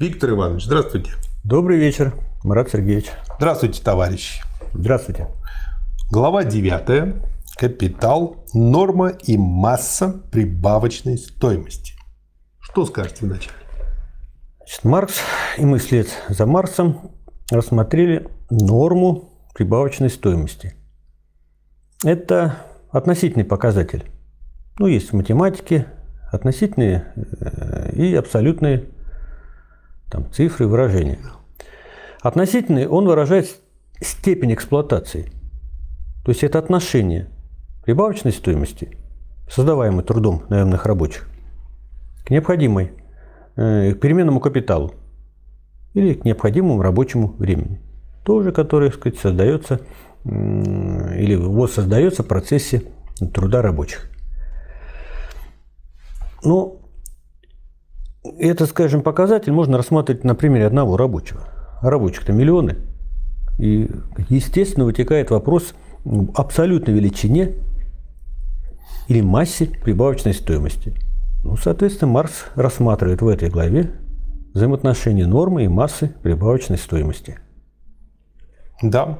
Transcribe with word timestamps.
Виктор 0.00 0.30
Иванович, 0.30 0.64
здравствуйте. 0.64 1.10
Добрый 1.44 1.76
вечер, 1.76 2.14
Марат 2.42 2.70
Сергеевич. 2.70 3.10
Здравствуйте, 3.36 3.82
товарищи. 3.82 4.42
Здравствуйте. 4.72 5.26
Глава 6.10 6.42
9. 6.42 7.16
Капитал, 7.58 8.42
норма 8.54 9.08
и 9.08 9.36
масса 9.36 10.22
прибавочной 10.32 11.18
стоимости. 11.18 11.92
Что 12.60 12.86
скажете 12.86 13.26
вначале? 13.26 13.58
Значит, 14.60 14.84
Маркс 14.84 15.20
и 15.58 15.66
мы 15.66 15.76
вслед 15.76 16.08
за 16.30 16.46
Марксом 16.46 17.10
рассмотрели 17.50 18.26
норму 18.48 19.28
прибавочной 19.52 20.08
стоимости. 20.08 20.72
Это 22.06 22.56
относительный 22.90 23.44
показатель. 23.44 24.10
Ну, 24.78 24.86
есть 24.86 25.10
в 25.10 25.16
математике 25.16 25.88
относительные 26.32 27.12
э, 27.14 27.92
и 27.92 28.14
абсолютные 28.14 28.88
там, 30.10 30.30
цифры, 30.32 30.66
выражения. 30.66 31.18
Относительный 32.20 32.86
он 32.86 33.06
выражает 33.06 33.60
степень 34.00 34.52
эксплуатации. 34.52 35.30
То 36.24 36.32
есть 36.32 36.44
это 36.44 36.58
отношение 36.58 37.28
прибавочной 37.84 38.32
стоимости, 38.32 38.96
создаваемой 39.48 40.04
трудом 40.04 40.42
наемных 40.48 40.84
рабочих, 40.84 41.28
к 42.24 42.30
необходимой, 42.30 42.92
э, 43.56 43.94
к 43.94 44.00
переменному 44.00 44.40
капиталу 44.40 44.94
или 45.94 46.14
к 46.14 46.24
необходимому 46.24 46.82
рабочему 46.82 47.34
времени. 47.38 47.80
Тоже, 48.24 48.52
которое, 48.52 48.90
сказать, 48.90 49.18
создается 49.18 49.80
или 50.24 51.34
воссоздается 51.34 52.22
в 52.22 52.26
процессе 52.26 52.82
труда 53.32 53.62
рабочих. 53.62 54.10
Ну, 56.44 56.79
это, 58.22 58.66
скажем, 58.66 59.02
показатель 59.02 59.52
можно 59.52 59.76
рассматривать 59.76 60.24
на 60.24 60.34
примере 60.34 60.66
одного 60.66 60.96
рабочего. 60.96 61.40
рабочих-то 61.82 62.32
миллионы. 62.32 62.76
И, 63.58 63.90
естественно, 64.28 64.84
вытекает 64.84 65.30
вопрос 65.30 65.74
об 66.04 66.30
абсолютной 66.34 66.94
величине 66.94 67.54
или 69.08 69.20
массе 69.20 69.66
прибавочной 69.66 70.34
стоимости. 70.34 70.94
Ну, 71.42 71.56
соответственно, 71.56 72.12
Маркс 72.12 72.46
рассматривает 72.54 73.22
в 73.22 73.28
этой 73.28 73.48
главе 73.48 73.90
взаимоотношения 74.54 75.26
нормы 75.26 75.64
и 75.64 75.68
массы 75.68 76.14
прибавочной 76.22 76.78
стоимости. 76.78 77.38
Да. 78.82 79.18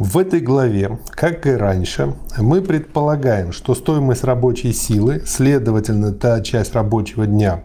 В 0.00 0.16
этой 0.16 0.40
главе, 0.40 0.98
как 1.10 1.46
и 1.46 1.50
раньше, 1.50 2.14
мы 2.38 2.62
предполагаем, 2.62 3.52
что 3.52 3.74
стоимость 3.74 4.24
рабочей 4.24 4.72
силы, 4.72 5.22
следовательно, 5.26 6.10
та 6.10 6.40
часть 6.40 6.72
рабочего 6.72 7.26
дня, 7.26 7.64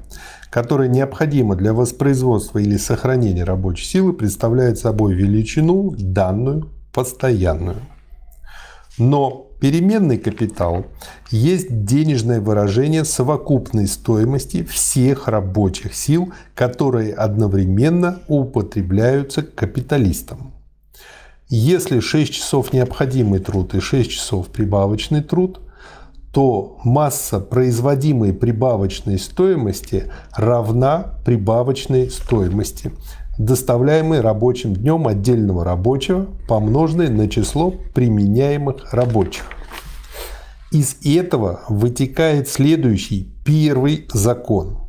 которая 0.49 0.89
необходима 0.89 1.55
для 1.55 1.71
воспроизводства 1.71 2.59
или 2.59 2.75
сохранения 2.75 3.45
рабочей 3.45 3.85
силы, 3.85 4.11
представляет 4.11 4.77
собой 4.77 5.13
величину 5.13 5.95
данную, 5.97 6.73
постоянную. 6.91 7.77
Но 8.97 9.47
переменный 9.61 10.17
капитал 10.17 10.87
есть 11.31 11.85
денежное 11.85 12.41
выражение 12.41 13.05
совокупной 13.05 13.87
стоимости 13.87 14.65
всех 14.65 15.29
рабочих 15.29 15.95
сил, 15.95 16.33
которые 16.53 17.13
одновременно 17.13 18.19
употребляются 18.27 19.41
капиталистом. 19.41 20.54
Если 21.47 21.99
6 21.99 22.33
часов 22.33 22.73
необходимый 22.73 23.39
труд 23.39 23.75
и 23.75 23.79
6 23.79 24.09
часов 24.09 24.47
прибавочный 24.47 25.21
труд, 25.21 25.59
то 26.33 26.79
масса 26.83 27.39
производимой 27.39 28.33
прибавочной 28.33 29.19
стоимости 29.19 30.11
равна 30.35 31.19
прибавочной 31.23 32.09
стоимости, 32.09 32.91
доставляемой 33.37 34.21
рабочим 34.21 34.73
днем 34.73 35.07
отдельного 35.07 35.63
рабочего, 35.63 36.25
помноженной 36.47 37.09
на 37.09 37.29
число 37.29 37.71
применяемых 37.93 38.91
рабочих. 38.91 39.43
Из 40.71 40.97
этого 41.05 41.61
вытекает 41.69 42.49
следующий 42.49 43.31
первый 43.45 44.07
закон– 44.11 44.79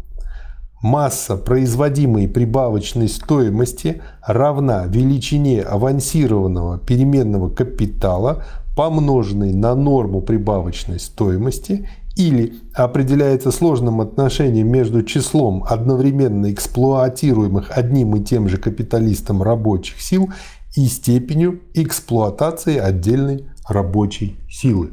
масса 0.87 1.37
производимой 1.37 2.29
прибавочной 2.29 3.09
стоимости 3.09 4.01
равна 4.25 4.87
величине 4.87 5.63
авансированного 5.63 6.79
переменного 6.79 7.51
капитала, 7.51 8.45
помноженной 8.77 9.53
на 9.53 9.75
норму 9.75 10.23
прибавочной 10.23 11.01
стоимости 11.01 11.89
или 12.17 12.55
определяется 12.73 13.51
сложным 13.51 14.01
отношением 14.01 14.71
между 14.71 15.03
числом 15.03 15.65
одновременно 15.69 16.53
эксплуатируемых 16.53 17.77
одним 17.77 18.15
и 18.17 18.25
тем 18.25 18.49
же 18.49 18.57
капиталистом 18.57 19.43
рабочих 19.43 20.01
сил 20.01 20.31
и 20.77 20.87
степенью 20.87 21.61
эксплуатации 21.75 22.79
отдельной 22.79 23.47
рабочей 23.69 24.37
силы. 24.49 24.93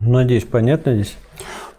Надеюсь, 0.00 0.44
понятно 0.44 0.94
здесь? 0.94 1.14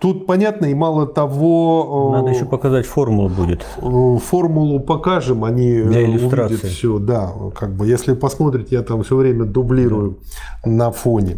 Тут 0.01 0.25
понятно, 0.25 0.65
и 0.65 0.73
мало 0.73 1.05
того... 1.05 2.11
Э, 2.15 2.17
Надо 2.17 2.31
еще 2.31 2.45
показать 2.45 2.87
формулу 2.87 3.29
будет. 3.29 3.63
Э, 3.77 4.17
формулу 4.17 4.79
покажем, 4.79 5.43
они 5.43 5.83
Для 5.83 6.03
иллюстрации. 6.03 6.55
увидят 6.55 6.71
все. 6.71 6.97
Да, 6.97 7.31
как 7.53 7.75
бы, 7.75 7.85
если 7.85 8.15
посмотрите, 8.15 8.77
я 8.77 8.81
там 8.81 9.03
все 9.03 9.15
время 9.15 9.45
дублирую 9.45 10.17
да. 10.65 10.71
на 10.71 10.91
фоне. 10.91 11.37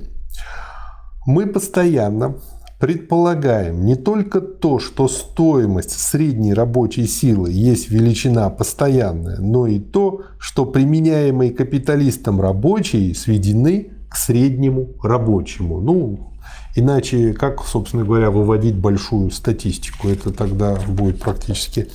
Мы 1.25 1.45
постоянно 1.45 2.35
предполагаем 2.79 3.85
не 3.85 3.95
только 3.95 4.39
то, 4.39 4.79
что 4.79 5.09
стоимость 5.09 5.91
средней 5.91 6.53
рабочей 6.53 7.05
силы 7.05 7.51
есть 7.51 7.89
величина 7.89 8.49
постоянная, 8.49 9.39
но 9.39 9.67
и 9.67 9.79
то, 9.79 10.21
что 10.37 10.65
применяемые 10.65 11.51
капиталистом 11.51 12.39
рабочие 12.39 13.13
сведены 13.13 13.91
к 14.09 14.15
среднему 14.15 14.89
рабочему. 15.01 15.81
Ну, 15.81 16.32
Иначе 16.75 17.33
как, 17.33 17.63
собственно 17.65 18.03
говоря, 18.03 18.31
выводить 18.31 18.75
большую 18.75 19.29
статистику? 19.31 20.07
Это 20.07 20.33
тогда 20.33 20.75
будет 20.87 21.19
практически 21.19 21.89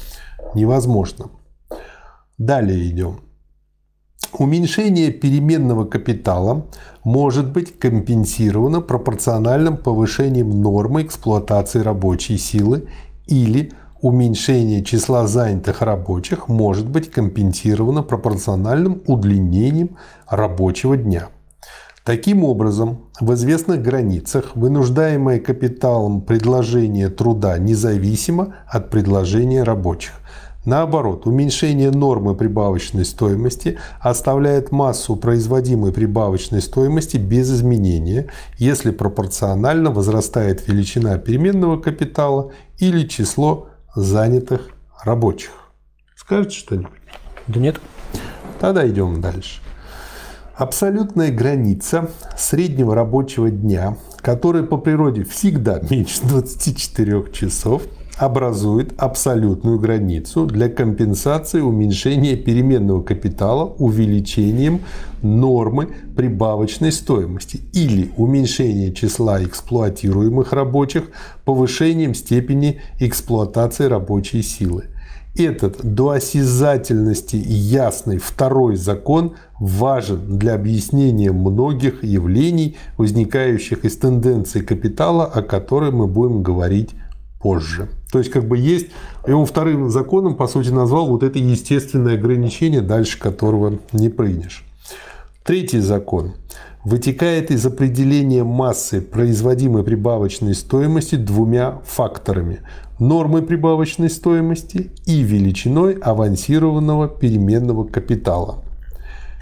невозможно. 0.54 1.30
Далее 2.38 2.88
идем. 2.88 3.20
Уменьшение 4.32 5.10
переменного 5.10 5.84
капитала 5.84 6.66
может 7.02 7.50
быть 7.50 7.78
компенсировано 7.78 8.80
пропорциональным 8.80 9.76
повышением 9.76 10.60
нормы 10.60 11.02
эксплуатации 11.02 11.80
рабочей 11.80 12.36
силы 12.36 12.88
или 13.26 13.72
уменьшение 14.00 14.84
числа 14.84 15.26
занятых 15.26 15.82
рабочих 15.82 16.48
может 16.48 16.88
быть 16.88 17.10
компенсировано 17.10 18.02
пропорциональным 18.02 19.02
удлинением 19.06 19.96
рабочего 20.28 20.96
дня. 20.96 21.30
Таким 22.08 22.42
образом, 22.42 23.10
в 23.20 23.34
известных 23.34 23.82
границах 23.82 24.56
вынуждаемое 24.56 25.40
капиталом 25.40 26.22
предложение 26.22 27.10
труда 27.10 27.58
независимо 27.58 28.54
от 28.66 28.88
предложения 28.88 29.62
рабочих. 29.62 30.14
Наоборот, 30.64 31.26
уменьшение 31.26 31.90
нормы 31.90 32.34
прибавочной 32.34 33.04
стоимости 33.04 33.78
оставляет 34.00 34.72
массу 34.72 35.16
производимой 35.16 35.92
прибавочной 35.92 36.62
стоимости 36.62 37.18
без 37.18 37.52
изменения, 37.52 38.30
если 38.56 38.90
пропорционально 38.90 39.90
возрастает 39.90 40.66
величина 40.66 41.18
переменного 41.18 41.78
капитала 41.78 42.52
или 42.78 43.06
число 43.06 43.68
занятых 43.94 44.70
рабочих. 45.04 45.50
Скажете 46.16 46.56
что-нибудь? 46.56 46.90
Да 47.48 47.60
нет. 47.60 47.78
Тогда 48.60 48.88
идем 48.88 49.20
дальше. 49.20 49.60
Абсолютная 50.58 51.30
граница 51.30 52.10
среднего 52.36 52.92
рабочего 52.92 53.48
дня, 53.48 53.96
который 54.16 54.64
по 54.64 54.76
природе 54.76 55.22
всегда 55.22 55.80
меньше 55.88 56.20
24 56.24 57.26
часов, 57.32 57.82
образует 58.16 58.92
абсолютную 58.96 59.78
границу 59.78 60.46
для 60.46 60.68
компенсации 60.68 61.60
уменьшения 61.60 62.34
переменного 62.34 63.04
капитала 63.04 63.66
увеличением 63.78 64.80
нормы 65.22 65.90
прибавочной 66.16 66.90
стоимости 66.90 67.60
или 67.72 68.10
уменьшения 68.16 68.92
числа 68.92 69.40
эксплуатируемых 69.44 70.52
рабочих 70.52 71.04
повышением 71.44 72.14
степени 72.14 72.80
эксплуатации 72.98 73.84
рабочей 73.84 74.42
силы– 74.42 74.86
этот 75.38 75.78
до 75.82 76.10
осязательности 76.10 77.36
ясный 77.36 78.18
второй 78.18 78.76
закон 78.76 79.34
важен 79.58 80.38
для 80.38 80.54
объяснения 80.54 81.32
многих 81.32 82.04
явлений, 82.04 82.76
возникающих 82.96 83.84
из 83.84 83.96
тенденции 83.96 84.60
капитала, 84.60 85.24
о 85.26 85.42
которой 85.42 85.90
мы 85.90 86.06
будем 86.06 86.42
говорить 86.42 86.90
позже. 87.40 87.88
То 88.10 88.18
есть, 88.18 88.30
как 88.30 88.46
бы 88.46 88.58
есть, 88.58 88.88
и 89.26 89.32
он 89.32 89.46
вторым 89.46 89.90
законом, 89.90 90.34
по 90.34 90.46
сути, 90.46 90.70
назвал 90.70 91.08
вот 91.08 91.22
это 91.22 91.38
естественное 91.38 92.14
ограничение, 92.14 92.80
дальше 92.80 93.18
которого 93.18 93.78
не 93.92 94.08
прыгнешь. 94.08 94.64
Третий 95.44 95.80
закон 95.80 96.34
вытекает 96.84 97.50
из 97.50 97.64
определения 97.66 98.44
массы 98.44 99.00
производимой 99.00 99.82
прибавочной 99.82 100.54
стоимости 100.54 101.16
двумя 101.16 101.80
факторами 101.84 102.60
нормой 102.98 103.42
прибавочной 103.42 104.10
стоимости 104.10 104.90
и 105.06 105.22
величиной 105.22 105.94
авансированного 105.94 107.08
переменного 107.08 107.84
капитала. 107.84 108.62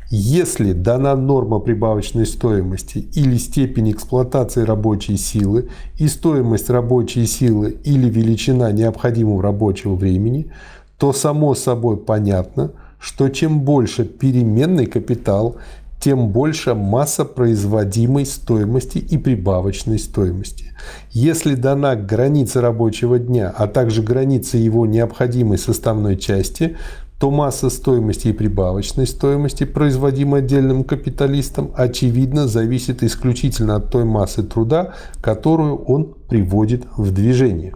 Если 0.08 0.72
дана 0.72 1.16
норма 1.16 1.58
прибавочной 1.58 2.26
стоимости 2.26 2.98
или 3.14 3.36
степень 3.36 3.90
эксплуатации 3.90 4.62
рабочей 4.62 5.16
силы 5.16 5.68
и 5.98 6.06
стоимость 6.06 6.70
рабочей 6.70 7.26
силы 7.26 7.76
или 7.82 8.08
величина 8.08 8.70
необходимого 8.70 9.42
рабочего 9.42 9.96
времени, 9.96 10.52
то 10.96 11.12
само 11.12 11.56
собой 11.56 11.96
понятно, 11.96 12.70
что 13.00 13.28
чем 13.28 13.60
больше 13.62 14.04
переменный 14.04 14.86
капитал, 14.86 15.56
тем 16.00 16.28
больше 16.28 16.74
масса 16.74 17.24
производимой 17.24 18.26
стоимости 18.26 18.98
и 18.98 19.18
прибавочной 19.18 19.98
стоимости. 19.98 20.72
Если 21.10 21.54
дана 21.54 21.96
граница 21.96 22.60
рабочего 22.60 23.18
дня, 23.18 23.52
а 23.56 23.66
также 23.66 24.02
граница 24.02 24.58
его 24.58 24.86
необходимой 24.86 25.58
составной 25.58 26.16
части, 26.16 26.76
то 27.18 27.30
масса 27.30 27.70
стоимости 27.70 28.28
и 28.28 28.32
прибавочной 28.32 29.06
стоимости, 29.06 29.64
производимой 29.64 30.40
отдельным 30.40 30.84
капиталистом, 30.84 31.72
очевидно 31.74 32.46
зависит 32.46 33.02
исключительно 33.02 33.76
от 33.76 33.90
той 33.90 34.04
массы 34.04 34.42
труда, 34.42 34.94
которую 35.22 35.76
он 35.84 36.14
приводит 36.28 36.84
в 36.96 37.12
движение 37.12 37.74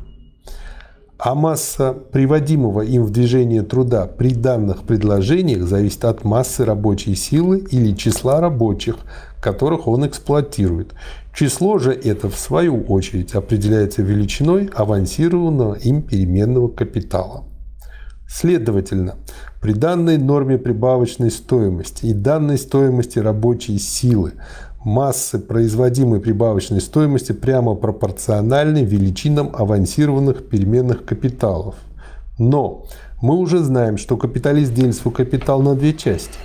а 1.23 1.35
масса 1.35 1.93
приводимого 1.93 2.81
им 2.81 3.05
в 3.05 3.11
движение 3.11 3.63
труда 3.63 4.07
при 4.07 4.33
данных 4.33 4.85
предложениях 4.85 5.65
зависит 5.65 6.07
от 6.07 6.25
массы 6.25 6.65
рабочей 6.65 7.15
силы 7.15 7.59
или 7.59 7.95
числа 7.95 8.41
рабочих, 8.41 8.97
которых 9.43 9.87
он 9.87 10.07
эксплуатирует. 10.07 10.95
Число 11.35 11.79
же 11.79 11.93
это, 11.93 12.31
в 12.31 12.37
свою 12.37 12.83
очередь, 12.85 13.35
определяется 13.35 14.01
величиной 14.01 14.71
авансированного 14.75 15.75
им 15.75 16.03
переменного 16.03 16.69
капитала. 16.69 17.45
Следовательно, 18.27 19.17
при 19.61 19.73
данной 19.75 20.17
норме 20.17 20.57
прибавочной 20.57 21.31
стоимости 21.31 22.07
и 22.07 22.15
данной 22.15 22.57
стоимости 22.57 23.19
рабочей 23.19 23.79
силы 23.79 24.33
массы 24.85 25.39
производимой 25.39 26.21
прибавочной 26.21 26.81
стоимости 26.81 27.33
прямо 27.33 27.75
пропорциональны 27.75 28.85
величинам 28.85 29.51
авансированных 29.53 30.49
переменных 30.49 31.05
капиталов. 31.05 31.75
Но 32.39 32.87
мы 33.21 33.37
уже 33.37 33.59
знаем, 33.59 33.99
что 33.99 34.17
капиталист 34.17 34.73
делит 34.73 34.95
свой 34.95 35.13
капитал 35.13 35.61
на 35.61 35.75
две 35.75 35.93
части. 35.93 36.39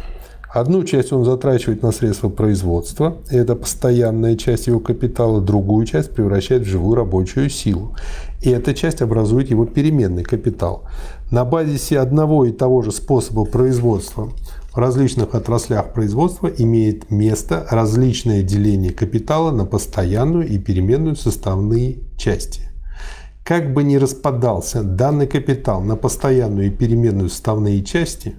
Одну 0.53 0.85
часть 0.85 1.11
он 1.11 1.25
затрачивает 1.25 1.83
на 1.83 1.91
средства 1.91 2.29
производства, 2.29 3.17
и 3.29 3.35
это 3.35 3.55
постоянная 3.55 4.38
часть 4.38 4.67
его 4.67 4.79
капитала, 4.79 5.41
другую 5.41 5.85
часть 5.85 6.11
превращает 6.11 6.61
в 6.61 6.69
живую 6.69 6.95
рабочую 6.95 7.49
силу. 7.49 7.93
И 8.41 8.49
эта 8.51 8.73
часть 8.73 9.01
образует 9.01 9.49
его 9.49 9.65
переменный 9.65 10.23
капитал. 10.23 10.83
На 11.29 11.43
базисе 11.43 11.99
одного 11.99 12.45
и 12.45 12.53
того 12.53 12.83
же 12.83 12.93
способа 12.93 13.43
производства 13.43 14.31
в 14.75 14.77
различных 14.77 15.36
отраслях 15.36 15.94
производства 15.94 16.48
имеет 16.48 17.10
место 17.10 17.66
различное 17.69 18.44
деление 18.44 18.92
капитала 18.92 19.51
на 19.51 19.66
постоянную 19.66 20.48
и 20.48 20.57
переменную 20.57 21.16
составные 21.16 22.00
части. 22.18 22.62
Как 23.45 23.74
бы 23.74 23.83
ни 23.83 23.95
распадался 23.95 24.83
данный 24.83 25.27
капитал 25.27 25.81
на 25.81 25.95
постоянную 25.95 26.68
и 26.68 26.72
переменную 26.72 27.30
составные 27.30 27.83
части, 27.83 28.36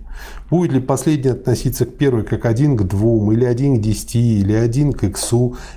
будет 0.50 0.72
ли 0.72 0.80
последний 0.80 1.30
относиться 1.30 1.86
к 1.86 1.96
первой 1.96 2.24
как 2.24 2.44
1 2.44 2.76
к 2.76 2.82
2, 2.82 3.32
или 3.32 3.44
1 3.44 3.78
к 3.78 3.80
10, 3.80 4.16
или 4.16 4.52
1 4.52 4.92
к 4.92 5.04
x, 5.04 5.32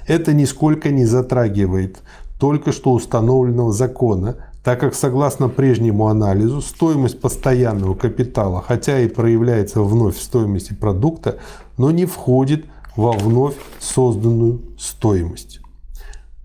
это 0.07 0.33
нисколько 0.33 0.89
не 0.89 1.05
затрагивает 1.05 1.99
только 2.37 2.71
что 2.71 2.91
установленного 2.91 3.71
закона, 3.71 4.48
так 4.69 4.81
как 4.81 4.93
согласно 4.93 5.49
прежнему 5.49 6.09
анализу 6.09 6.61
стоимость 6.61 7.19
постоянного 7.19 7.95
капитала, 7.95 8.61
хотя 8.61 8.99
и 8.99 9.07
проявляется 9.07 9.81
вновь 9.81 10.15
в 10.15 10.21
стоимости 10.21 10.73
продукта, 10.73 11.39
но 11.77 11.89
не 11.89 12.05
входит 12.05 12.65
во 12.95 13.13
вновь 13.13 13.55
созданную 13.79 14.61
стоимость. 14.77 15.59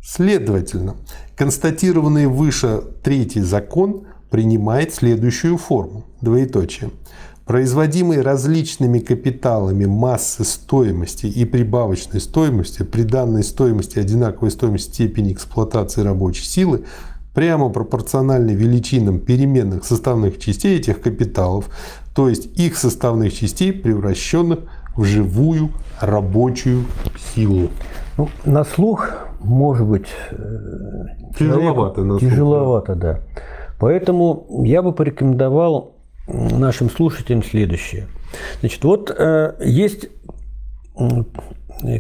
Следовательно, 0.03 0.97
констатированный 1.37 2.27
выше 2.27 2.81
третий 3.03 3.43
закон 3.43 4.07
принимает 4.31 4.95
следующую 4.95 5.59
форму. 5.59 6.07
Двоеточие. 6.23 6.93
Производимые 7.45 8.23
различными 8.23 9.01
капиталами 9.01 9.85
массы 9.85 10.45
стоимости 10.45 11.27
и 11.27 11.45
прибавочной 11.45 12.23
стоимости 12.23 12.85
при 12.85 13.03
данной 13.03 13.45
стоимости 13.45 13.99
одинаковой 13.99 14.51
стоимости 14.51 14.95
степени 14.95 15.35
эксплуатации 15.35 16.01
рабочей 16.01 16.47
силы 16.47 16.87
прямо 17.35 17.69
пропорциональны 17.69 18.51
величинам 18.51 19.19
переменных 19.19 19.85
составных 19.85 20.39
частей 20.39 20.79
этих 20.79 21.01
капиталов, 21.01 21.69
то 22.15 22.29
есть 22.29 22.59
их 22.59 22.77
составных 22.77 23.35
частей, 23.35 23.73
превращенных 23.73 24.61
в 24.97 25.05
живую 25.05 25.71
рабочую 26.01 26.85
силу. 27.35 27.71
Ну, 28.17 28.29
на 28.45 28.65
слух, 28.65 29.11
может 29.41 29.87
быть, 29.87 30.07
э, 30.31 30.37
тяжеловато. 31.37 32.05
На 32.05 32.19
тяжеловато, 32.21 32.95
да. 32.95 33.21
Поэтому 33.81 34.63
я 34.65 34.83
бы 34.83 34.93
порекомендовал 34.93 35.97
нашим 36.29 36.89
слушателям 36.89 37.43
следующее. 37.43 38.07
Значит, 38.61 38.85
вот 38.85 39.11
э, 39.11 39.55
есть 39.65 40.09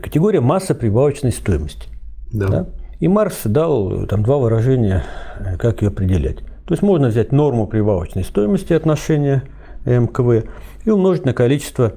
категория 0.02 0.40
масса 0.40 0.74
прибавочной 0.74 1.32
стоимости. 1.32 1.88
Да. 2.32 2.48
да? 2.48 2.66
И 3.04 3.08
Маркс 3.08 3.42
дал 3.44 4.06
там 4.06 4.22
два 4.22 4.38
выражения, 4.38 5.04
э, 5.38 5.58
как 5.58 5.82
ее 5.82 5.88
определять. 5.88 6.38
То 6.38 6.72
есть 6.72 6.82
можно 6.82 7.08
взять 7.08 7.32
норму 7.32 7.66
прибавочной 7.66 8.24
стоимости 8.24 8.72
отношения 8.72 9.42
МКВ 9.84 10.48
и 10.86 10.90
умножить 10.90 11.26
на 11.26 11.34
количество 11.34 11.92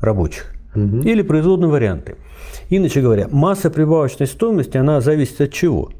рабочих. 0.00 0.54
Угу. 0.76 0.98
Или 0.98 1.22
производные 1.22 1.68
варианты. 1.68 2.14
Иначе 2.70 3.00
говоря, 3.00 3.26
масса 3.32 3.68
прибавочной 3.68 4.28
стоимости, 4.28 4.76
она 4.76 5.00
зависит 5.00 5.40
от 5.40 5.52
чего? 5.52 5.90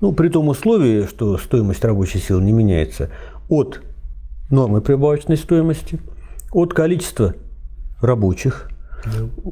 Ну, 0.00 0.10
при 0.10 0.28
том 0.28 0.48
условии, 0.48 1.06
что 1.06 1.38
стоимость 1.38 1.84
рабочей 1.84 2.18
силы 2.18 2.42
не 2.42 2.50
меняется, 2.50 3.10
от 3.48 3.80
нормы 4.50 4.80
прибавочной 4.80 5.36
стоимости, 5.36 6.00
от 6.50 6.74
количества 6.74 7.34
рабочих, 8.02 8.70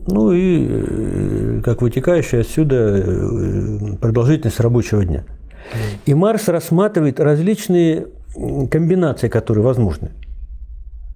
ну 0.06 0.32
и 0.32 0.66
э, 0.68 1.60
как 1.64 1.82
вытекающая 1.82 2.40
отсюда 2.40 2.76
э, 2.76 3.96
продолжительность 4.00 4.60
рабочего 4.60 5.04
дня. 5.04 5.24
И 6.06 6.14
Марс 6.14 6.48
рассматривает 6.48 7.20
различные 7.20 8.08
комбинации, 8.70 9.28
которые 9.28 9.64
возможны. 9.64 10.10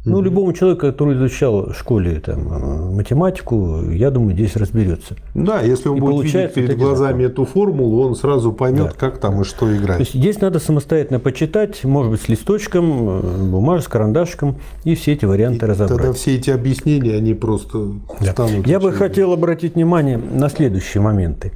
Ну, 0.06 0.22
любому 0.22 0.52
человеку, 0.52 0.82
который 0.82 1.16
изучал 1.16 1.70
в 1.70 1.74
школе 1.74 2.20
там, 2.20 2.94
математику, 2.94 3.90
я 3.90 4.10
думаю, 4.10 4.34
здесь 4.34 4.54
разберется. 4.54 5.16
Да, 5.34 5.60
если 5.60 5.88
он 5.88 5.96
и 5.96 6.00
будет 6.00 6.32
видеть 6.32 6.54
перед 6.54 6.78
глазами 6.78 7.24
законы. 7.24 7.32
эту 7.32 7.44
формулу, 7.44 8.06
он 8.06 8.14
сразу 8.14 8.52
поймет, 8.52 8.86
да. 8.86 8.92
как 8.96 9.18
там 9.18 9.40
и 9.40 9.44
что 9.44 9.74
играть. 9.76 9.96
То 9.96 10.02
есть 10.02 10.14
здесь 10.14 10.40
надо 10.40 10.60
самостоятельно 10.60 11.18
почитать, 11.18 11.82
может 11.84 12.12
быть, 12.12 12.22
с 12.22 12.28
листочком, 12.28 13.08
э, 13.08 13.20
бумажкой, 13.50 13.82
с 13.82 13.88
карандашком, 13.88 14.56
и 14.84 14.94
все 14.94 15.14
эти 15.14 15.24
варианты 15.24 15.66
и 15.66 15.68
разобрать. 15.68 15.98
Тогда 15.98 16.12
все 16.12 16.36
эти 16.36 16.50
объяснения, 16.50 17.16
они 17.16 17.34
просто 17.34 17.88
да. 18.20 18.32
станут... 18.32 18.66
Я 18.66 18.78
бы 18.78 18.92
хотел 18.92 19.32
обратить 19.32 19.74
внимание 19.74 20.18
на 20.18 20.48
следующие 20.48 21.02
моменты. 21.02 21.52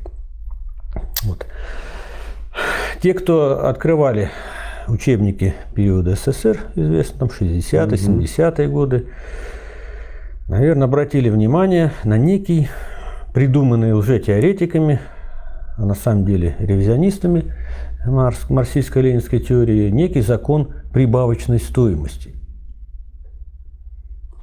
Вот. 1.22 1.46
Те, 3.00 3.14
кто 3.14 3.64
открывали 3.66 4.30
учебники 4.90 5.54
периода 5.74 6.14
СССР, 6.14 6.58
известно, 6.74 7.20
там 7.20 7.28
60-е, 7.28 7.86
70-е 7.86 8.68
годы, 8.68 9.06
наверное, 10.48 10.84
обратили 10.84 11.28
внимание 11.28 11.92
на 12.04 12.18
некий, 12.18 12.68
придуманный 13.32 13.92
лжетеоретиками, 13.92 15.00
а 15.76 15.86
на 15.86 15.94
самом 15.94 16.24
деле 16.24 16.56
ревизионистами 16.58 17.52
марс, 18.06 18.46
марксистско-ленинской 18.48 19.40
теории, 19.40 19.90
некий 19.90 20.20
закон 20.20 20.74
прибавочной 20.92 21.58
стоимости. 21.58 22.34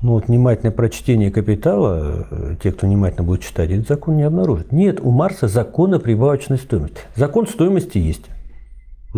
Ну 0.02 0.14
вот 0.14 0.28
внимательное 0.28 0.72
прочтение 0.72 1.32
«Капитала», 1.32 2.28
э, 2.30 2.56
те, 2.62 2.72
кто 2.72 2.86
внимательно 2.86 3.24
будет 3.24 3.42
читать, 3.42 3.72
этот 3.72 3.88
закон 3.88 4.16
не 4.16 4.24
обнаружит. 4.24 4.72
Нет, 4.72 5.00
у 5.02 5.10
Марса 5.10 5.48
закона 5.48 6.00
прибавочной 6.00 6.60
стоимости. 6.60 6.98
Закон 7.16 7.48
стоимости 7.48 7.98
есть. 7.98 8.26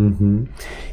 Угу. 0.08 0.48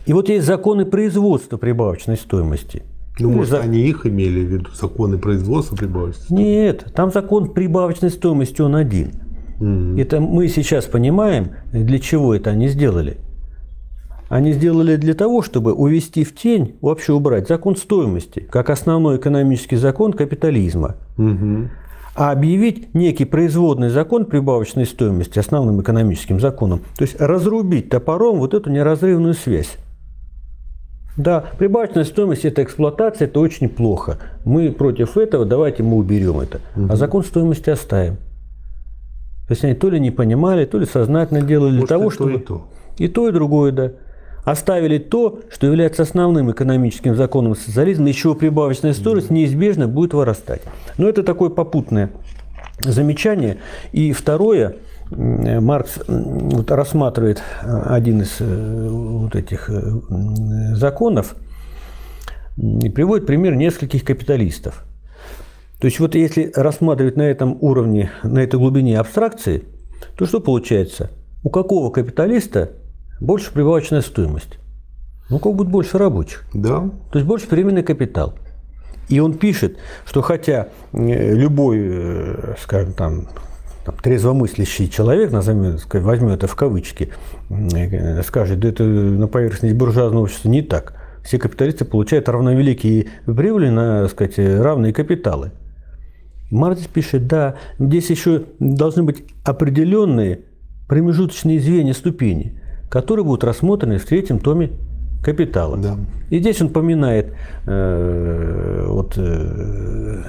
И 0.06 0.12
вот 0.12 0.28
есть 0.28 0.46
законы 0.46 0.84
производства 0.84 1.56
прибавочной 1.56 2.16
стоимости. 2.16 2.82
Ну, 3.18 3.30
может, 3.30 3.50
за... 3.50 3.60
они 3.60 3.80
их 3.80 4.04
имели 4.04 4.40
в 4.44 4.48
виду, 4.52 4.70
законы 4.75 5.18
производства 5.18 5.76
прибавочной 5.76 6.25
стоимости? 6.25 6.48
Нет, 6.48 6.92
там 6.94 7.12
закон 7.12 7.52
прибавочной 7.52 8.10
стоимости, 8.10 8.60
он 8.60 8.76
один. 8.76 9.12
Угу. 9.60 9.98
Это 9.98 10.20
мы 10.20 10.48
сейчас 10.48 10.84
понимаем, 10.84 11.50
для 11.72 11.98
чего 11.98 12.34
это 12.34 12.50
они 12.50 12.68
сделали. 12.68 13.18
Они 14.28 14.52
сделали 14.52 14.96
для 14.96 15.14
того, 15.14 15.40
чтобы 15.40 15.72
увести 15.72 16.25
в 16.25 16.34
тень, 16.34 16.75
вообще 16.80 17.12
убрать 17.12 17.46
закон 17.46 17.76
стоимости, 17.76 18.40
как 18.40 18.70
основной 18.70 19.18
экономический 19.18 19.76
закон 19.76 20.12
капитализма. 20.12 20.96
Угу 21.16 21.68
а 22.16 22.32
объявить 22.32 22.94
некий 22.94 23.26
производный 23.26 23.90
закон 23.90 24.25
прибавочной 24.25 24.87
стоимости 24.87 25.38
основным 25.38 25.82
экономическим 25.82 26.40
законом, 26.40 26.80
то 26.96 27.02
есть 27.02 27.20
разрубить 27.20 27.90
топором 27.90 28.38
вот 28.38 28.54
эту 28.54 28.70
неразрывную 28.70 29.35
связь 29.35 29.76
Да, 31.16 31.44
прибавочная 31.58 32.04
стоимость– 32.04 32.44
это 32.46 32.62
эксплуатация, 32.62 33.26
это 33.26 33.40
очень 33.40 33.68
плохо. 33.68 34.18
Мы 34.44 34.70
против 34.70 35.16
этого, 35.18 35.44
давайте 35.44 35.82
мы 35.82 35.96
уберем 35.96 36.40
это. 36.40 36.61
Угу. 36.75 36.92
А 36.92 36.96
закон 36.96 37.23
стоимости 37.23 37.70
оставим. 37.70 38.16
То 39.46 39.52
есть 39.52 39.64
они 39.64 39.75
то 39.75 39.90
ли 39.90 40.00
не 40.00 40.11
понимали, 40.11 40.64
то 40.64 40.78
ли 40.78 40.87
сознательно 40.87 41.42
делали 41.42 41.78
Может, 41.78 41.80
для 41.80 41.96
того, 41.96 42.08
и 42.08 42.11
чтобы... 42.11 42.32
И 42.35 42.38
то. 42.38 42.66
и 42.99 43.08
то, 43.08 43.28
и 43.28 43.32
другое, 43.32 43.73
да. 43.73 43.92
Оставили 44.46 44.98
то, 44.98 45.40
что 45.50 45.66
является 45.66 46.04
основным 46.04 46.52
экономическим 46.52 47.16
законом 47.16 47.56
социализма, 47.56 48.06
еще 48.06 48.32
прибавочная 48.36 48.92
стоимость 48.92 49.28
неизбежно 49.28 49.88
будет 49.88 50.14
вырастать. 50.14 50.62
Но 50.98 51.08
это 51.08 51.24
такое 51.24 51.50
попутное 51.50 52.10
замечание. 52.78 53.58
И 53.90 54.12
второе, 54.12 54.76
Маркс 55.10 55.98
вот 56.06 56.70
рассматривает 56.70 57.42
э, 57.62 57.82
один 57.86 58.22
из 58.22 58.36
э, 58.38 58.88
вот 58.88 59.34
этих 59.34 59.68
э, 59.68 59.82
законов 60.76 61.34
и 62.56 62.88
приводит 62.88 63.26
пример 63.26 63.56
нескольких 63.56 64.04
капиталистов. 64.04 64.84
То 65.80 65.86
есть 65.86 65.98
вот 65.98 66.14
если 66.14 66.52
рассматривать 66.54 67.16
на 67.16 67.22
этом 67.22 67.58
уровне, 67.60 68.12
на 68.22 68.38
этой 68.38 68.60
глубине 68.60 69.00
абстракции, 69.00 69.64
то 70.16 70.24
что 70.24 70.38
получается? 70.38 71.10
У 71.42 71.50
какого 71.50 71.90
капиталиста 71.90 72.70
больше 73.20 73.52
прибавочная 73.52 74.02
стоимость? 74.02 74.58
Ну, 75.28 75.38
как 75.38 75.54
будет 75.54 75.68
больше 75.68 75.99
рабочих. 75.99 76.44
Да. 76.54 76.90
То 77.11 77.18
есть 77.18 77.26
больше 77.26 77.49
временный 77.49 77.82
капитал. 77.82 78.35
И 79.08 79.20
он 79.20 79.35
пишет, 79.35 79.78
что 80.04 80.23
хотя 80.23 80.68
любой, 80.92 82.37
скажем 82.61 82.92
там, 82.92 83.28
там, 83.85 83.94
трезвомыслящий 84.02 84.88
человек, 84.88 85.30
назовем, 85.30 85.78
возьмем 85.92 86.30
это 86.30 86.49
в 86.49 86.56
кавычки, 86.56 87.11
э, 87.50 88.23
скажет, 88.23 88.58
да 88.58 88.68
это 88.68 88.82
на 88.82 89.28
поверхности 89.28 89.73
буржуазного 89.73 90.25
общества 90.25 90.49
не 90.49 90.62
так. 90.62 90.94
Все 91.23 91.38
капиталисты 91.38 91.85
получают 91.85 92.28
равновеликие 92.28 93.06
прибыли 93.25 93.68
на 93.68 94.08
сказать, 94.08 94.38
равные 94.38 94.92
капиталы. 94.92 95.52
Маркс 96.50 96.87
пишет, 96.87 97.26
да, 97.26 97.56
здесь 97.78 98.11
еще 98.11 98.44
должны 98.58 99.02
быть 99.02 99.25
определенные 99.44 100.40
промежуточные 100.88 101.61
звенья 101.61 101.94
ступени, 101.94 102.61
которые 102.88 103.25
будут 103.25 103.45
рассмотрены 103.45 103.99
в 103.99 104.05
третьем 104.05 104.38
томе 104.38 104.71
капитала. 105.23 105.76
Да. 105.76 105.97
И 106.31 106.38
здесь 106.38 106.61
он 106.62 106.69
поминает 106.69 107.35
э, 107.66 108.85
вот, 108.88 109.14
э, 109.16 110.23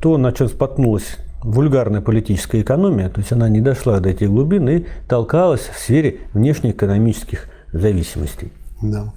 то, 0.00 0.18
на 0.18 0.32
чем 0.32 0.48
споткнулась 0.48 1.16
вульгарная 1.42 2.00
политическая 2.00 2.60
экономия, 2.60 3.08
то 3.08 3.20
есть 3.20 3.32
она 3.32 3.48
не 3.48 3.60
дошла 3.60 3.98
до 4.00 4.10
этих 4.10 4.28
глубин 4.28 4.68
и 4.68 4.84
толкалась 5.08 5.62
в 5.62 5.78
сфере 5.78 6.18
внешнеэкономических 6.32 7.48
зависимостей. 7.72 8.52
Да. 8.82 9.12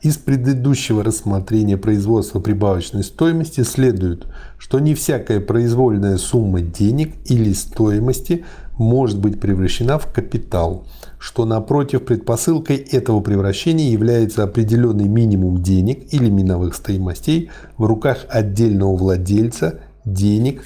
Из 0.00 0.16
предыдущего 0.16 1.02
рассмотрения 1.02 1.76
производства 1.76 2.38
прибавочной 2.38 3.02
стоимости 3.02 3.62
следует, 3.62 4.28
что 4.56 4.78
не 4.78 4.94
всякая 4.94 5.40
произвольная 5.40 6.18
сумма 6.18 6.60
денег 6.60 7.16
или 7.24 7.52
стоимости 7.52 8.44
может 8.74 9.18
быть 9.18 9.40
превращена 9.40 9.98
в 9.98 10.06
капитал, 10.12 10.86
что 11.18 11.44
напротив 11.44 12.04
предпосылкой 12.04 12.76
этого 12.76 13.20
превращения 13.20 13.90
является 13.90 14.44
определенный 14.44 15.08
минимум 15.08 15.62
денег 15.64 16.14
или 16.14 16.30
миновых 16.30 16.76
стоимостей 16.76 17.50
в 17.76 17.84
руках 17.84 18.18
отдельного 18.28 18.96
владельца 18.96 19.80
денег 20.04 20.62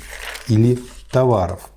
или 0.48 0.78
товаров. 1.10 1.70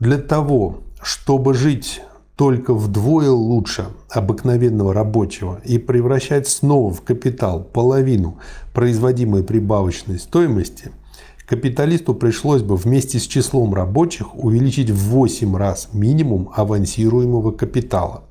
Для 0.00 0.16
того, 0.16 0.78
чтобы 1.02 1.52
жить 1.52 2.00
только 2.36 2.74
вдвое 2.74 3.30
лучше 3.30 3.86
обыкновенного 4.10 4.92
рабочего 4.94 5.60
и 5.64 5.78
превращать 5.78 6.46
снова 6.46 6.92
в 6.92 7.02
капитал 7.02 7.64
половину 7.64 8.38
производимой 8.72 9.42
прибавочной 9.42 10.18
стоимости– 10.18 10.92
капиталисту 11.46 12.14
пришлось 12.14 12.62
бы 12.62 12.76
вместе 12.76 13.18
с 13.18 13.22
числом 13.22 13.72
рабочих 13.72 14.36
увеличить 14.36 14.90
в 14.90 15.10
8 15.10 15.56
раз 15.56 15.88
минимум 15.92 16.50
авансируемого 16.54 17.52
капитала. 17.52 18.24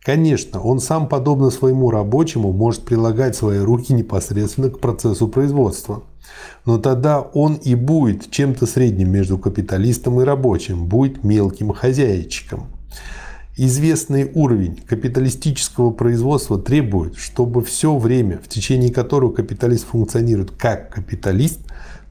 Конечно, 0.00 0.60
он 0.60 0.78
сам, 0.78 1.08
подобно 1.08 1.50
своему 1.50 1.90
рабочему, 1.90 2.52
может 2.52 2.82
прилагать 2.82 3.34
свои 3.34 3.58
руки 3.58 3.92
непосредственно 3.92 4.70
к 4.70 4.78
процессу 4.78 5.26
производства. 5.26 6.04
Но 6.64 6.78
тогда 6.78 7.20
он 7.20 7.54
и 7.54 7.74
будет 7.74 8.30
чем-то 8.30 8.66
средним 8.66 9.10
между 9.10 9.36
капиталистом 9.36 10.20
и 10.20 10.24
рабочим, 10.24 10.86
будет 10.86 11.24
мелким 11.24 11.72
хозяйчиком. 11.72 12.68
Известный 13.58 14.30
уровень 14.34 14.76
капиталистического 14.86 15.90
производства 15.90 16.58
требует, 16.58 17.16
чтобы 17.16 17.64
все 17.64 17.96
время, 17.96 18.38
в 18.44 18.48
течение 18.48 18.92
которого 18.92 19.32
капиталист 19.32 19.86
функционирует 19.86 20.50
как 20.50 20.90
капиталист, 20.90 21.60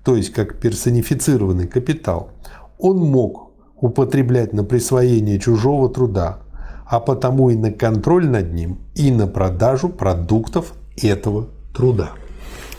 то 0.04 0.16
есть 0.16 0.32
как 0.34 0.58
персонифицированный 0.58 1.68
капитал, 1.68 2.32
он 2.80 2.98
мог 2.98 3.52
употреблять 3.80 4.54
на 4.54 4.64
присвоение 4.64 5.40
чужого 5.40 5.88
труда, 5.88 6.40
а 6.88 7.00
потому 7.00 7.52
и 7.52 7.56
на 7.56 7.72
контроль 7.72 8.28
над 8.28 8.52
ним, 8.52 8.80
и 8.96 9.12
на 9.12 9.28
продажу 9.28 9.90
продуктов 9.90 10.74
этого 11.00 11.50
труда. 11.76 12.14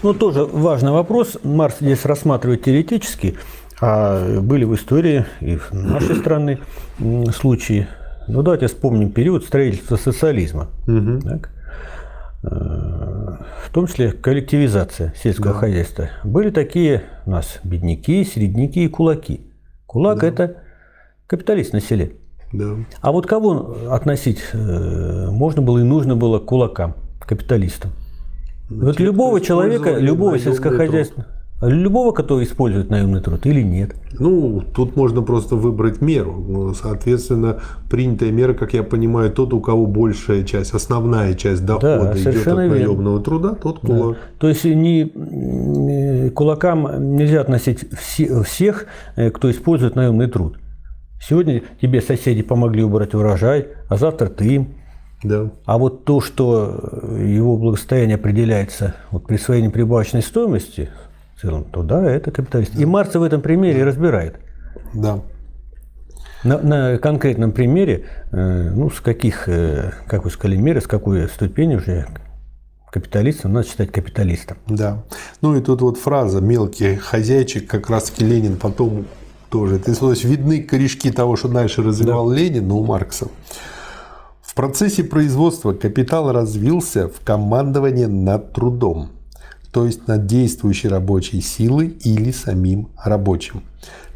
Ну, 0.03 0.13
тоже 0.13 0.45
важный 0.45 0.91
вопрос. 0.91 1.39
Марс 1.45 1.77
здесь 1.81 2.05
рассматривает 2.05 2.65
теоретически, 2.65 3.37
а 3.81 4.41
были 4.41 4.65
в 4.65 4.75
истории 4.75 5.25
и 5.41 5.57
в 5.57 5.71
нашей 5.73 6.17
страны 6.17 6.59
случаи. 7.33 7.87
Ну, 8.29 8.43
давайте 8.43 8.67
вспомним 8.67 9.11
период 9.11 9.45
строительства 9.45 9.97
социализма. 9.97 10.69
Угу. 10.87 11.21
Так? 11.21 11.51
в 12.43 13.71
том 13.73 13.89
числе 13.89 14.13
коллективизация 14.13 15.13
сельского 15.21 15.53
да. 15.53 15.59
хозяйства. 15.61 16.11
Были 16.23 16.51
такие 16.51 17.03
у 17.25 17.31
нас 17.31 17.59
бедняки, 17.65 18.25
середняки 18.25 18.85
и 18.85 18.89
кулаки. 18.89 19.41
Кулак 19.87 20.21
да.– 20.21 20.27
это 20.29 20.57
капиталист 21.27 21.73
на 21.73 21.81
селе. 21.81 22.13
Да. 22.53 22.77
А 23.01 23.11
вот 23.11 23.27
кого 23.27 23.77
относить 23.91 24.41
э, 24.53 25.29
можно 25.31 25.61
было 25.61 25.79
и 25.79 25.83
нужно 25.83 26.15
было 26.15 26.39
к 26.39 26.45
кулакам, 26.45 26.95
капиталистам? 27.21 27.91
Ну, 28.71 28.87
вот 28.87 29.01
любого 29.01 29.41
человека, 29.41 29.97
любого 29.99 30.39
сельскохозяйственного 30.39 31.36
Любого, 31.63 32.13
который 32.13 32.45
использует 32.45 32.91
наемный 32.91 33.23
труд 33.23 33.47
или 33.47 33.63
нет? 33.63 33.97
Ну, 34.19 34.63
тут 34.75 34.95
можно 34.95 35.23
просто 35.23 35.57
выбрать 35.57 36.03
меру. 36.03 36.33
Ну, 36.47 36.75
соответственно, 36.75 37.61
принятая 37.89 38.31
мера, 38.31 38.53
как 38.53 38.75
я 38.75 38.83
понимаю, 38.83 39.33
тот, 39.33 39.55
у 39.55 39.61
кого 39.61 39.87
большая 39.87 40.45
часть, 40.45 40.75
основная 40.75 41.33
часть 41.33 41.65
дохода 41.65 42.13
да, 42.13 42.21
идет 42.21 42.47
от 42.47 42.57
наемного 42.57 42.99
верно. 42.99 43.21
труда, 43.21 43.55
тот 43.55 43.81
кулак. 43.81 44.13
Да. 44.13 44.19
То 44.39 44.49
есть 44.49 44.65
не, 44.65 46.31
кулакам 46.31 47.17
нельзя 47.17 47.41
относить 47.41 47.91
все, 47.99 48.43
всех, 48.43 48.87
э, 49.17 49.31
кто 49.31 49.51
использует 49.51 49.97
наемный 49.97 50.27
труд. 50.27 50.59
Сегодня 51.27 51.63
тебе 51.81 52.03
соседи 52.03 52.43
помогли 52.43 52.85
убрать 52.85 53.15
урожай, 53.15 53.69
а 53.89 53.97
завтра 53.97 54.27
ты 54.27 54.47
им. 54.47 54.75
Да. 55.23 55.51
А 55.65 55.79
вот 55.79 56.05
то, 56.05 56.21
что 56.21 57.01
его 57.19 57.57
благосостояние 57.57 58.17
определяется 58.17 58.95
вот, 59.11 59.27
присвоением 59.27 59.73
прибавочной 59.73 60.23
стоимости, 60.23 60.91
в 61.37 61.41
целом, 61.41 61.65
то 61.65 61.83
да, 61.83 62.11
это 62.11 62.31
капиталист. 62.31 62.75
Да. 62.75 62.83
И 62.83 62.85
Маркс 62.85 63.15
в 63.15 63.23
этом 63.23 63.43
примере 63.43 63.81
да. 63.81 63.87
разбирает. 63.87 64.37
Да. 64.95 65.21
На, 66.45 66.59
на 66.59 66.99
конкретном 66.99 67.53
примере, 67.53 68.05
э, 68.31 68.71
ну, 68.75 68.91
с 68.91 69.01
каких, 69.01 69.49
э, 69.49 69.93
как 70.07 70.25
вы 70.25 70.31
сказали, 70.31 70.57
меры, 70.57 70.81
с 70.81 70.87
какой 70.87 71.29
ступени 71.29 71.77
уже 71.77 72.07
капиталистом 72.91 73.53
надо 73.53 73.69
считать 73.69 73.93
капиталистом. 73.93 74.57
Да. 74.67 75.05
Ну 75.43 75.57
и 75.57 75.61
тут 75.61 75.83
вот 75.83 75.99
фраза 75.99 76.41
«мелкий 76.41 76.97
хозяйчик», 76.97 77.69
как 77.69 77.91
раз 77.91 78.05
таки 78.05 78.25
Ленин 78.25 78.57
потом 78.57 79.07
тоже. 79.51 79.79
То 79.79 80.11
есть 80.11 80.25
видны 80.25 80.63
корешки 80.63 81.11
того, 81.11 81.37
что 81.37 81.49
дальше 81.49 81.83
развивал 81.83 82.31
да. 82.31 82.37
Ленин, 82.37 82.69
но 82.69 82.79
у 82.79 82.85
Маркса. 82.85 83.29
В 84.41 84.55
процессе 84.55 85.05
производства 85.05 85.75
капитал 85.75 86.33
развился 86.33 87.09
в 87.09 87.21
командование 87.23 88.09
над 88.09 88.55
трудом 88.55 89.11
то 89.77 89.85
есть 89.85 90.09
над 90.09 90.25
действующей 90.25 90.89
рабочей 90.89 91.43
силой 91.43 91.89
или 91.89 92.31
самим 92.31 92.89
рабочим. 92.97 93.63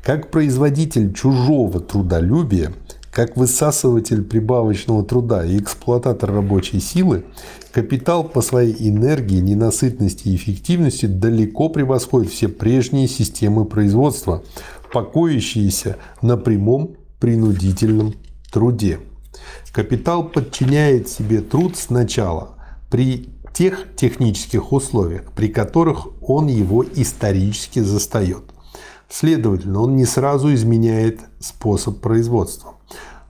Как 0.02 0.30
производитель 0.30 1.12
чужого 1.12 1.80
трудолюбия, 1.80 2.72
как 3.12 3.36
высасыватель 3.36 4.22
прибавочного 4.22 5.04
труда 5.04 5.44
и 5.44 5.58
эксплуататор 5.58 6.32
рабочей 6.32 6.80
силы, 6.80 7.26
капитал 7.72 8.24
по 8.24 8.40
своей 8.40 8.74
энергии, 8.88 9.38
ненасытности 9.40 10.28
и 10.28 10.36
эффективности 10.36 11.04
далеко 11.04 11.68
превосходит 11.68 12.32
все 12.32 12.48
прежние 12.48 13.06
системы 13.06 13.66
производства, 13.66 14.42
покоящиеся 14.94 15.98
на 16.22 16.38
прямом 16.38 16.96
принудительном 17.18 18.14
труде. 18.50 19.00
Капитал 19.72 20.24
подчиняет 20.24 21.10
себе 21.10 21.42
труд 21.42 21.76
сначала 21.76 22.56
при 22.90 23.28
тех 23.52 23.94
технических 23.96 24.72
условиях, 24.72 25.32
при 25.32 25.48
которых 25.48 26.08
он 26.22 26.46
его 26.46 26.84
исторически 26.84 27.80
застает. 27.80 28.42
Следовательно, 29.08 29.82
он 29.82 29.96
не 29.96 30.04
сразу 30.04 30.54
изменяет 30.54 31.20
способ 31.40 32.00
производства. 32.00 32.74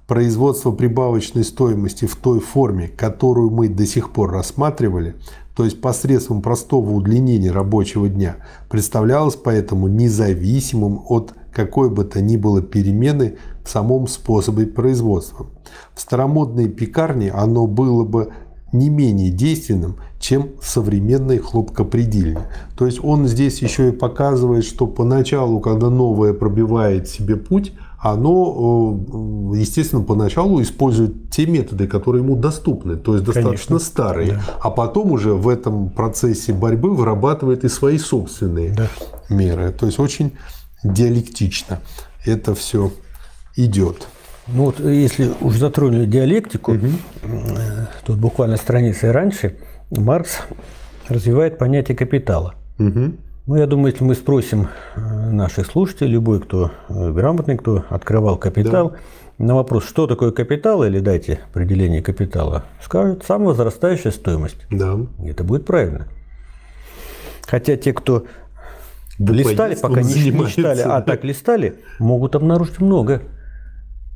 производство 0.07 0.73
прибавочной 0.73 1.45
стоимости 1.45 2.05
в 2.05 2.17
той 2.17 2.41
форме, 2.41 2.89
которую 2.89 3.51
мы 3.51 3.69
до 3.69 3.87
сих 3.87 4.11
пор 4.13 4.33
рассматривали, 4.33 5.15
то 5.55 5.65
есть 5.65 5.81
посредством 5.81 6.43
простого 6.43 6.91
удлинения 6.91 7.53
рабочего 7.53 8.09
дня, 8.09 8.37
представлялось 8.69 9.37
поэтому 9.37 9.87
независимым 9.87 11.01
от 11.09 11.35
какой 11.53 11.91
бы 11.91 12.05
то 12.05 12.21
ни 12.21 12.37
было 12.37 12.61
перемены 12.61 13.39
в 13.65 13.71
самом 13.71 14.07
способе 14.09 14.67
производства. 14.67 15.47
В 15.95 16.01
старомодной 16.01 16.69
пекарне 16.69 17.31
оно 17.31 17.67
было 17.67 18.05
бы 18.05 18.33
не 18.73 18.89
менее 18.89 19.31
действенным, 19.31 19.97
чем 20.19 20.51
современный 20.63 21.39
хлопкопредельник. 21.39 22.41
То 22.77 22.87
есть 22.87 23.03
он 23.03 23.27
здесь 23.27 23.63
еще 23.63 23.89
и 23.89 23.93
показывает, 23.93 24.65
что 24.65 24.87
поначалу, 24.87 25.61
когда 25.61 25.91
новое 25.91 26.33
пробивает 26.33 27.09
себе 27.09 27.37
путь, 27.37 27.73
оно, 27.99 28.99
э, 29.53 29.59
естественно, 29.59 30.03
поначалу 30.03 30.63
использует 30.63 31.31
те 31.31 31.47
методы, 31.47 31.87
которые 31.87 32.23
ему 32.23 32.35
доступны, 32.35 32.97
то 32.97 33.13
есть 33.15 33.25
достаточно 33.25 33.77
Конечно. 33.77 33.79
старые, 33.79 34.33
да. 34.33 34.41
а 34.63 34.71
потом 34.71 35.13
уже 35.13 35.35
в 35.35 35.49
этом 35.49 35.91
процессе 35.91 36.55
борьбы 36.55 36.95
вырабатывает 36.95 37.65
и 37.65 37.69
свои 37.69 37.99
собственные 37.99 38.73
да. 38.73 38.89
меры. 39.29 39.71
То 39.73 39.87
есть 39.87 39.99
очень 39.99 40.33
диалектично 40.83 41.81
это 42.25 42.55
все 42.55 42.91
идет. 43.57 44.09
Ну 44.49 44.65
вот 44.67 44.81
если 44.81 45.31
уж 45.41 45.57
затронули 45.57 46.07
диалектику, 46.07 46.73
угу. 46.73 46.87
тут 48.05 48.19
буквально 48.19 48.57
страницы 48.57 49.13
раньше 49.13 49.57
Маркс 49.91 50.41
развивает 51.09 51.59
понятие 51.59 51.97
капитала. 51.97 52.55
Угу. 52.79 53.13
Ну, 53.47 53.57
я 53.57 53.67
думаю, 53.67 53.93
если 53.93 54.05
мы 54.05 54.15
спросим 54.15 54.69
э, 54.95 55.01
наших 55.01 55.67
слушателей, 55.67 56.13
любой, 56.13 56.41
кто 56.41 56.71
э, 56.89 57.11
грамотный, 57.11 57.57
кто 57.57 57.85
открывал 57.89 58.37
капитал, 58.37 58.91
да. 58.91 59.45
на 59.45 59.57
вопрос, 59.57 59.89
что 59.89 60.07
такое 60.07 60.31
капитал, 60.31 60.85
или 60.85 61.01
дайте 61.01 61.41
определение 61.51 62.01
капитала, 62.03 62.65
скажут, 62.81 63.25
самовозрастающая 63.25 64.13
стоимость. 64.13 64.67
Да. 64.71 64.99
Это 65.25 65.43
будет 65.43 65.67
правильно. 65.67 66.07
Хотя 67.47 67.77
те, 67.77 67.93
кто 67.93 68.27
листали, 69.19 69.75
пока 69.75 70.03
не, 70.03 70.31
не 70.31 70.47
читали, 70.47 70.83
а 70.83 71.01
так 71.01 71.25
листали, 71.25 71.75
могут 71.99 72.37
обнаружить 72.37 72.79
много 72.81 73.23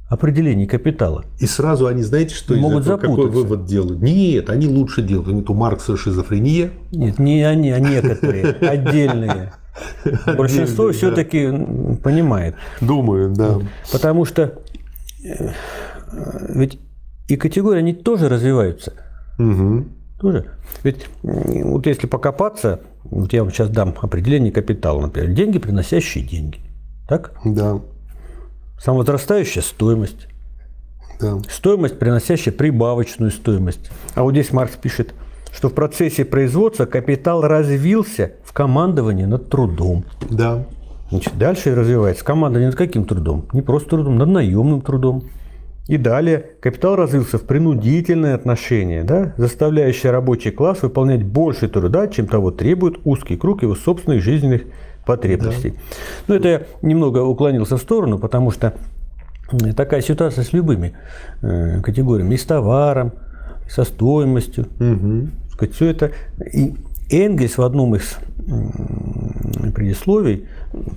определений 0.09 0.67
капитала. 0.67 1.25
И 1.39 1.47
сразу 1.47 1.87
они, 1.87 2.03
знаете, 2.03 2.35
что 2.35 2.55
Могут 2.55 2.83
из 2.83 2.87
этого, 2.87 3.17
какой 3.17 3.31
вывод 3.31 3.65
делают? 3.65 4.03
Нет, 4.03 4.51
они 4.51 4.67
лучше 4.67 5.03
делают. 5.03 5.29
Они, 5.29 5.45
у 5.47 5.55
Маркса 5.55 5.97
шизофрения. 5.97 6.71
Нет, 6.93 7.19
не 7.19 7.43
они, 7.43 7.71
а 7.71 7.81
некоторые, 7.81 8.45
отдельные. 8.61 9.53
Большинство 10.37 10.93
все-таки 10.93 11.49
понимает. 12.03 12.55
Думаю, 12.81 13.35
да. 13.35 13.59
Потому 13.91 14.25
что 14.25 14.59
э, 15.25 15.51
ведь 16.49 16.79
и 17.29 17.37
категории, 17.37 17.79
они 17.79 17.95
тоже 17.95 18.29
развиваются. 18.29 18.93
Угу. 19.39 19.85
Тоже. 20.21 20.47
Ведь 20.83 21.07
вот 21.23 21.87
если 21.87 22.07
покопаться, 22.07 22.81
вот 23.05 23.33
я 23.33 23.43
вам 23.43 23.53
сейчас 23.53 23.71
дам 23.71 23.95
определение 24.01 24.53
капитала, 24.53 25.01
например, 25.01 25.33
деньги, 25.33 25.59
приносящие 25.59 26.25
деньги. 26.25 26.59
Так? 27.09 27.33
Да. 27.45 27.81
Самовозрастающая 28.79 29.63
стоимость. 29.63 30.29
Да. 31.21 31.39
Стоимость, 31.49 31.99
приносящая 31.99 32.53
прибавочную 32.55 33.31
стоимость. 33.31 33.91
А 34.15 34.23
вот 34.23 34.33
здесь 34.33 34.53
Маркс 34.53 34.77
пишет, 34.77 35.15
что 35.53 35.69
в 35.69 35.75
процессе 35.75 36.25
производства 36.25 36.85
капитал 36.85 37.43
развился 37.43 38.33
в 38.45 38.53
командовании 38.53 39.25
над 39.25 39.49
трудом. 39.49 40.05
Да. 40.29 40.67
Значит, 41.11 41.39
дальше 41.39 41.75
развивается 41.75 42.25
командование 42.25 42.69
над 42.69 42.77
каким 42.77 43.05
трудом? 43.05 43.47
Не 43.53 43.63
просто 43.63 43.91
трудом, 43.91 44.17
над 44.19 44.29
наемным 44.29 44.81
трудом. 44.81 45.25
И 45.87 45.99
далее 45.99 46.53
капитал 46.61 46.97
развился 46.97 47.37
в 47.39 47.43
принудительное 47.43 48.35
отношение, 48.35 49.05
да, 49.05 49.35
заставляющее 49.37 50.11
рабочий 50.11 50.51
класс 50.51 50.83
выполнять 50.83 51.23
больше 51.23 51.69
труда, 51.69 52.09
чем 52.09 52.27
того 52.27 52.51
требует 52.51 52.99
узкий 53.05 53.37
круг 53.37 53.63
его 53.63 53.75
собственных 53.75 54.23
жизненных 54.23 54.63
потребностей. 55.07 55.71
Да. 55.71 55.77
Ну, 56.29 56.35
это 56.35 56.49
я 56.49 56.63
немного 56.83 57.19
уклонился 57.19 57.77
в 57.77 57.81
сторону, 57.81 58.19
потому 58.19 58.51
что 58.51 58.75
такая 59.77 60.01
ситуация 60.01 60.45
с 60.45 60.53
любыми 60.53 60.95
э, 61.43 61.81
категориями, 61.83 62.35
и 62.35 62.39
с 62.39 62.45
товаром, 62.45 63.13
и 63.67 63.71
со 63.71 63.85
стоимостью. 63.85 64.67
Угу. 64.81 65.29
Сказать, 65.53 65.75
все 65.75 65.87
это. 65.87 66.11
И 66.53 66.75
Энгельс 67.11 67.59
в 67.59 67.63
одном 67.63 67.95
из 67.95 68.17
предисловий, 69.75 70.47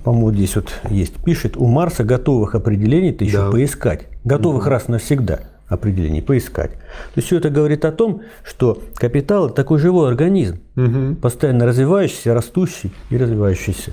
по-моему, 0.04 0.32
здесь 0.32 0.56
вот 0.56 0.68
есть, 0.90 1.14
пишет, 1.24 1.56
у 1.56 1.66
Марса 1.66 2.04
готовых 2.04 2.54
определений 2.54 3.12
ты 3.12 3.24
еще 3.24 3.38
да. 3.38 3.50
поискать. 3.50 4.06
Готовых 4.24 4.62
угу. 4.62 4.70
раз 4.70 4.88
навсегда 4.88 5.40
определений 5.68 6.22
поискать. 6.22 6.72
То 6.72 7.16
есть 7.16 7.26
все 7.26 7.36
это 7.38 7.50
говорит 7.50 7.84
о 7.84 7.92
том, 7.92 8.22
что 8.44 8.82
капитал– 8.94 9.46
это 9.46 9.54
такой 9.54 9.78
живой 9.78 10.08
организм, 10.08 10.60
угу. 10.76 11.16
постоянно 11.20 11.66
развивающийся, 11.66 12.34
растущий 12.34 12.92
и 13.10 13.16
развивающийся. 13.16 13.92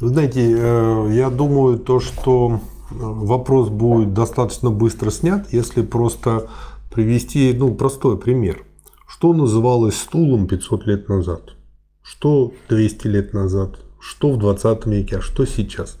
Вы 0.00 0.08
знаете, 0.08 0.54
э, 0.58 1.10
я 1.12 1.30
думаю, 1.30 1.78
то, 1.78 2.00
что 2.00 2.60
э, 2.90 2.94
вопрос 2.98 3.70
будет 3.70 4.12
достаточно 4.12 4.70
быстро 4.70 5.10
снят, 5.10 5.46
если 5.52 5.82
просто 5.82 6.48
привести 6.92 7.54
ну, 7.56 7.74
простой 7.74 8.18
пример. 8.18 8.64
Что 9.08 9.32
называлось 9.32 9.96
стулом 9.96 10.46
500 10.48 10.86
лет 10.86 11.08
назад? 11.08 11.54
Что 12.02 12.52
200 12.68 13.06
лет 13.06 13.32
назад? 13.32 13.76
Что 14.00 14.32
в 14.32 14.38
20 14.38 14.86
веке? 14.86 15.18
А 15.18 15.20
что 15.22 15.46
сейчас? 15.46 15.98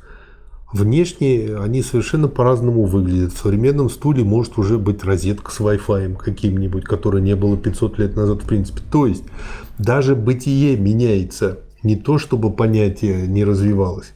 Внешне 0.72 1.56
они 1.56 1.82
совершенно 1.82 2.28
по-разному 2.28 2.84
выглядят. 2.84 3.32
В 3.32 3.38
современном 3.38 3.88
стуле 3.88 4.24
может 4.24 4.58
уже 4.58 4.78
быть 4.78 5.04
розетка 5.04 5.52
с 5.52 5.60
Wi-Fi 5.60 6.16
каким-нибудь, 6.16 6.84
которой 6.84 7.22
не 7.22 7.36
было 7.36 7.56
500 7.56 7.98
лет 7.98 8.16
назад 8.16 8.42
в 8.42 8.46
принципе. 8.46 8.80
То 8.90 9.06
есть 9.06 9.24
даже 9.78 10.16
бытие 10.16 10.76
меняется. 10.76 11.60
Не 11.82 11.94
то, 11.94 12.18
чтобы 12.18 12.52
понятие 12.52 13.28
не 13.28 13.44
развивалось. 13.44 14.12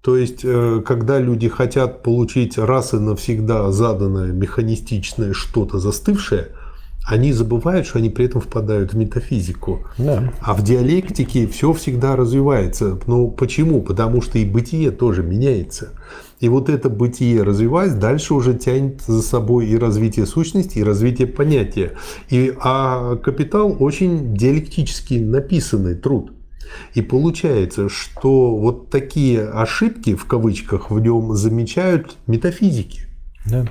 То 0.00 0.16
есть, 0.16 0.40
э, 0.42 0.82
когда 0.84 1.18
люди 1.18 1.48
хотят 1.48 2.02
получить 2.02 2.56
раз 2.56 2.94
и 2.94 2.96
навсегда 2.96 3.70
заданное 3.72 4.32
механистичное 4.32 5.32
что-то 5.32 5.78
застывшее– 5.78 6.48
они 7.06 7.32
забывают, 7.32 7.86
что 7.86 7.98
они 7.98 8.08
при 8.08 8.24
этом 8.24 8.40
впадают 8.40 8.94
в 8.94 8.96
метафизику. 8.96 9.86
Да. 9.98 10.32
А 10.40 10.54
в 10.54 10.62
диалектике 10.62 11.46
все 11.46 11.72
всегда 11.74 12.16
развивается. 12.16 12.98
Ну 13.06 13.30
почему? 13.30 13.82
Потому 13.82 14.22
что 14.22 14.38
и 14.38 14.44
бытие 14.44 14.90
тоже 14.90 15.22
меняется. 15.22 15.90
И 16.40 16.48
вот 16.48 16.68
это 16.68 16.88
бытие 16.88 17.42
развиваясь, 17.42 17.92
дальше 17.92 18.34
уже 18.34 18.54
тянет 18.54 19.02
за 19.02 19.22
собой 19.22 19.66
и 19.66 19.76
развитие 19.76 20.26
сущности, 20.26 20.78
и 20.78 20.82
развитие 20.82 21.26
понятия. 21.26 21.92
И, 22.30 22.54
а 22.60 23.16
капитал 23.16 23.76
очень 23.78 24.34
диалектически 24.34 25.14
написанный 25.14 25.94
труд. 25.94 26.32
И 26.94 27.02
получается, 27.02 27.88
что 27.88 28.56
вот 28.56 28.90
такие 28.90 29.44
ошибки, 29.44 30.14
в 30.14 30.24
кавычках, 30.24 30.90
в 30.90 30.98
нем 30.98 31.34
замечают 31.34 32.16
метафизики. 32.26 33.02
Да. 33.46 33.66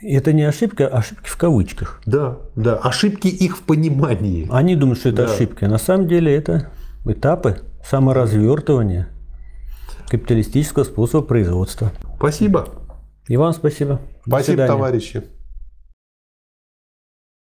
Это 0.00 0.32
не 0.32 0.42
ошибка, 0.42 0.86
а 0.88 0.98
ошибки 0.98 1.28
в 1.28 1.36
кавычках. 1.36 2.02
Да, 2.04 2.38
да, 2.54 2.76
ошибки 2.76 3.28
их 3.28 3.56
в 3.56 3.62
понимании. 3.62 4.46
Они 4.50 4.76
думают, 4.76 4.98
что 4.98 5.08
это 5.08 5.26
да. 5.26 5.32
ошибки. 5.32 5.64
На 5.64 5.78
самом 5.78 6.06
деле 6.06 6.34
это 6.34 6.70
этапы 7.04 7.60
саморазвертывания 7.88 9.08
капиталистического 10.08 10.84
способа 10.84 11.26
производства. 11.26 11.92
Спасибо. 12.16 12.68
И 13.28 13.36
вам 13.36 13.52
спасибо. 13.52 14.00
Спасибо, 14.26 14.66
товарищи. 14.66 15.24